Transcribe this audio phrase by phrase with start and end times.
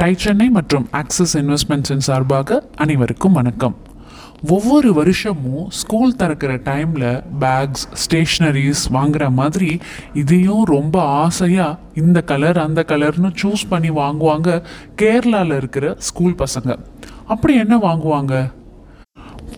[0.00, 3.76] Tie Chennai மற்றும் axis இன்வெஸ்ட்மெண்ட்ஸின் சார்பாக அனைவருக்கும் வணக்கம்.
[4.48, 9.78] ஒவ்வொரு வருஷமும் ஸ்கூல் திறக்கிற டைமில் பேக்ஸ் ஸ்டேஷ்னரிஸ் வாங்குற மாதிரி
[10.14, 14.62] இதையும் ரொம்ப ஆசையாக இந்த கலர் அந்த கலர்னு சூஸ் பண்ணி வாங்குவாங்க
[14.96, 16.78] கேரளாவில் இருக்கிற ஸ்கூல் பசங்க.
[17.26, 18.52] அப்படி என்ன வாங்குவாங்க?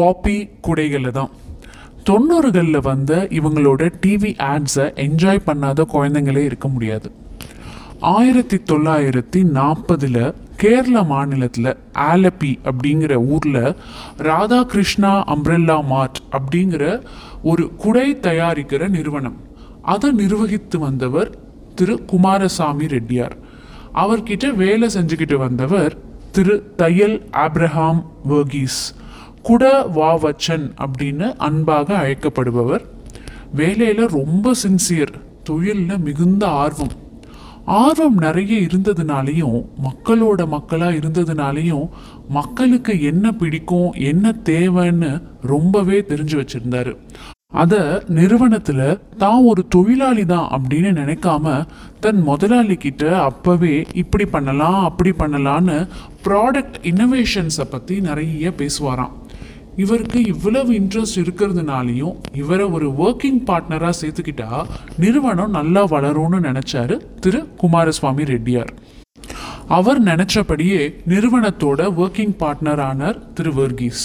[0.00, 1.30] பாப்பி குடைகளில் தான்.
[2.10, 7.12] தொண்ணூறுகளில் வந்த இவங்களோட டிவி ஆட்ஸை என்ஜாய் பண்ணாத குழந்தைங்களே இருக்க முடியாது.
[8.04, 13.76] ஆயிரத்தி தொள்ளாயிரத்தி நாற்பதில் கேரள மாநிலத்தில் ஆலப்பி அப்படிங்கிற ஊரில்
[14.18, 17.02] ராதாகிருஷ்ணா அம்ப்ரெல்லா மார்ட் அப்படிங்கிற
[17.42, 19.36] ஒரு குடை தயாரிக்கிற நிறுவனம்.
[19.82, 21.38] அதை நிர்வகித்து வந்தவர்
[21.74, 23.36] திரு குமாரசாமி ரெட்டியார்.
[23.94, 25.96] அவர்கிட்ட வேலை செஞ்சுக்கிட்டு வந்தவர்
[26.32, 28.80] திரு தையல் ஆப்ரஹாம் வர்கீஸ்.
[29.42, 29.64] குட
[29.96, 32.84] வாவச்சன் அப்படின்னு அன்பாக அழைக்கப்படுபவர்.
[33.52, 37.02] வேலையில் ரொம்ப சின்சியர் தொழிலில் மிகுந்த ஆர்வம்.
[37.66, 41.88] ஆர்வம் நிறைய இருந்ததுனாலையும் மக்களோட மக்களாக இருந்ததுனாலையும்
[42.28, 46.96] மக்களுக்கு என்ன பிடிக்கும் என்ன தேவைன்னு ரொம்பவே தெரிஞ்சு வச்சுருந்தாரு.
[47.48, 51.66] அதை நிறுவனத்தில் தான் ஒரு தொழிலாளி தான் அப்படின்னு நினைக்காம
[52.00, 55.88] தன் முதலாளி கிட்ட அப்பவே இப்படி பண்ணலாம் அப்படி பண்ணலான்னு
[56.24, 59.14] ப்ராடக்ட் இன்னோவேஷன்ஸை பற்றி நிறைய பேசுவாராம்.
[59.76, 64.66] இவருக்கு இவ்வளவு இன்ட்ரெஸ்ட் இருக்கிறதுனாலையும் இவரை ஒரு ஒர்க்கிங் பார்ட்னராக சேர்த்துக்கிட்டா
[64.98, 68.72] நிறுவனம் நல்லா வளரும்னு நினச்சாரு திரு குமாரசுவாமி ரெட்டியார்.
[69.68, 74.04] அவர் நினச்சபடியே நிறுவனத்தோட ஒர்க்கிங் பார்ட்னர் ஆனார் திரு வர்கீஸ்.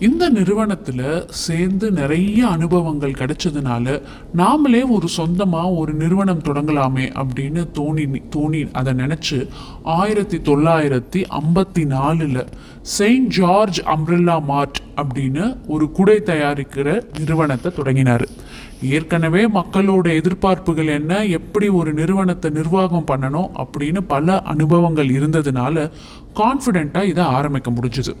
[0.00, 4.02] இந்த நிறுவனத்தில் சேர்ந்து நிறைய அனுபவங்கள் கிடைச்சதுனால
[4.36, 8.04] நாமளே ஒரு சொந்தமாக ஒரு நிறுவனம் தொடங்கலாமே அப்படின்னு தோணி
[8.36, 9.38] தோணி அதை நினச்சி
[9.82, 12.40] ஆயிரத்தி தொள்ளாயிரத்தி ஐம்பத்தி நாலில்
[12.82, 18.26] செயின்ட் ஜார்ஜ் அம்ப்ரெல்லா மார்ட் அப்படின்னு ஒரு குடை தயாரிக்கிற நிறுவனத்தை தொடங்கினார்.
[18.82, 25.90] ஏற்கனவே மக்களோட எதிர்பார்ப்புகள் என்ன எப்படி ஒரு நிறுவனத்தை நிர்வாகம் பண்ணணும் அப்படின்னு பல அனுபவங்கள் இருந்ததுனால
[26.34, 28.14] கான்ஃபிடெண்ட்டாக இதை ஆரம்பிக்க முடிஞ்சுது.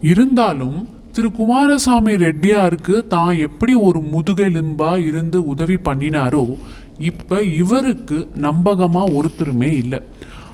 [0.00, 6.56] இருந்தாலும் திரு குமாரசாமி ரெட்டியாருக்கு தான் எப்படி ஒரு முதுகெலும்பா இருந்து உதவி பண்ணினாரோ
[6.98, 10.00] இப்ப இவருக்கு நம்பகமா ஒருத்தருமே இல்லை.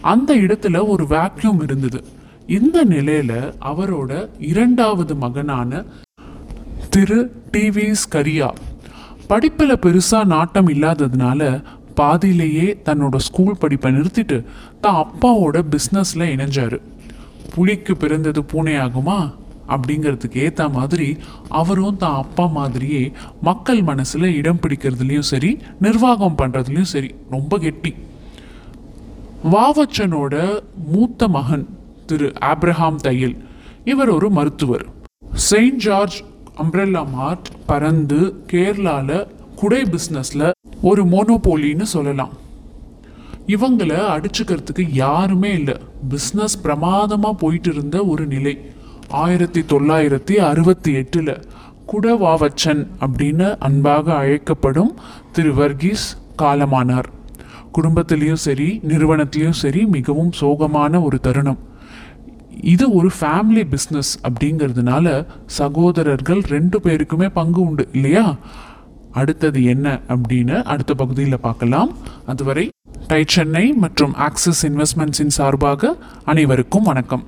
[0.01, 2.05] அந்த இடத்துல ஒரு வேக்யூம் இருந்தது.
[2.47, 5.85] இந்த நிலையில அவரோட இரண்டாவது மகனான
[6.91, 8.49] திரு டிவிஸ் கரியா
[9.27, 11.63] படிப்பில் பெருசாக நாட்டம் இல்லாததுனால
[11.95, 14.45] பாதியிலேயே தன்னோட ஸ்கூல் படிப்பை நிறுத்திட்டு
[14.81, 16.79] தான் அப்பாவோட பிஸ்னஸில் இணைஞ்சாரு.
[17.55, 19.19] புலிக்கு பிறந்தது பூனையாகுமா?
[19.69, 21.17] அப்படிங்கிறதுக்கு ஏற்ற மாதிரி
[21.49, 27.95] அவரும் தான் அப்பா மாதிரியே மக்கள் மனசில் இடம் பிடிக்கிறதுலையும் சரி நிர்வாகம் பண்ணுறதுலையும் சரி ரொம்ப கெட்டி.
[29.53, 30.63] வாவச்சனோட
[30.93, 31.67] மூத்த மகன்
[32.07, 33.37] திரு ஆப்ரஹாம் தையல்
[33.85, 34.87] இவர் ஒரு மருத்துவர்.
[35.35, 36.25] செயின்ட் ஜார்ஜ்
[36.63, 39.27] அம்ப்ரெல்லா மார்ட் பறந்து கேரளால
[39.57, 40.51] குடை பிஸ்னஸில்
[40.83, 42.33] ஒரு மோனோபோலின்னு சொல்லலாம்.
[43.47, 45.77] இவங்களை அடிச்சுக்கிறதுக்கு யாருமே இல்லை.
[46.09, 48.73] பிஸ்னஸ் பிரமாதமாக போயிட்டு இருந்த ஒரு நிலை.
[49.09, 51.41] ஆயிரத்தி தொள்ளாயிரத்தி அறுபத்தி எட்டில்
[51.93, 54.99] குடவாவச்சன் அப்படின்னு அன்பாக அழைக்கப்படும்
[55.33, 56.07] திரு வர்கீஸ்
[56.43, 57.05] காலமானார்.
[57.75, 61.59] குடும்பத்திலையும் சரி நிறுவனத்திலையும் சரி மிகவும் சோகமான ஒரு தருணம்.
[62.61, 68.37] இது ஒரு ஃபேமிலி பிஸ்னஸ் அப்படிங்கிறதுனால சகோதரர்கள் ரெண்டு பேருக்குமே பங்கு உண்டு இல்லையா?
[69.15, 71.91] அடுத்தது என்ன அப்படின்னு அடுத்த பகுதியில் பார்க்கலாம்.
[72.27, 72.69] அதுவரை
[73.09, 77.25] டை சென்னை மற்றும் ஆக்சிஸ் இன்வெஸ்ட்மெண்ட்ஸின் சார்பாக அனைவருக்கும் வணக்கம்.